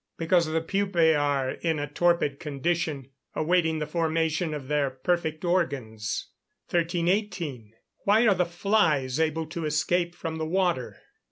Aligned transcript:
_Because 0.17 0.47
the 0.47 0.61
pupæ 0.61 1.15
are 1.15 1.51
in 1.51 1.77
a 1.77 1.85
torpid 1.85 2.39
condition, 2.39 3.11
awaiting 3.35 3.77
the 3.77 3.85
formation 3.85 4.51
of 4.51 4.67
their 4.67 4.89
perfect 4.89 5.45
organs. 5.45 6.29
1318. 6.71 7.73
_Why 8.07 8.27
are 8.27 8.33
the 8.33 8.43
flies 8.47 9.19
able 9.19 9.45
to 9.45 9.65
escape 9.67 10.15
from 10.15 10.37
the 10.37 10.47
water? 10.47 10.97